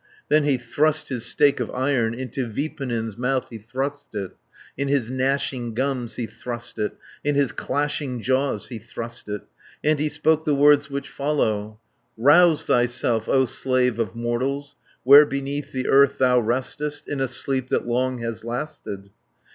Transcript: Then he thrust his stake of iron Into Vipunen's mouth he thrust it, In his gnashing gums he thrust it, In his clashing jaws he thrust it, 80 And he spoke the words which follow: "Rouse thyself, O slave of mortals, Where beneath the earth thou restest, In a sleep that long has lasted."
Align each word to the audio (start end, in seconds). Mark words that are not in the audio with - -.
Then 0.29 0.45
he 0.45 0.57
thrust 0.57 1.09
his 1.09 1.27
stake 1.27 1.59
of 1.59 1.69
iron 1.75 2.15
Into 2.15 2.47
Vipunen's 2.47 3.19
mouth 3.19 3.49
he 3.51 3.59
thrust 3.59 4.15
it, 4.15 4.31
In 4.75 4.87
his 4.87 5.11
gnashing 5.11 5.75
gums 5.75 6.15
he 6.15 6.25
thrust 6.25 6.79
it, 6.79 6.93
In 7.23 7.35
his 7.35 7.51
clashing 7.51 8.19
jaws 8.23 8.69
he 8.69 8.79
thrust 8.79 9.29
it, 9.29 9.43
80 9.83 9.87
And 9.91 9.99
he 9.99 10.09
spoke 10.09 10.43
the 10.43 10.55
words 10.55 10.89
which 10.89 11.07
follow: 11.07 11.79
"Rouse 12.17 12.65
thyself, 12.65 13.29
O 13.29 13.45
slave 13.45 13.99
of 13.99 14.15
mortals, 14.15 14.75
Where 15.03 15.23
beneath 15.27 15.71
the 15.71 15.87
earth 15.87 16.17
thou 16.17 16.39
restest, 16.41 17.07
In 17.07 17.21
a 17.21 17.27
sleep 17.27 17.67
that 17.67 17.85
long 17.85 18.17
has 18.17 18.43
lasted." 18.43 19.11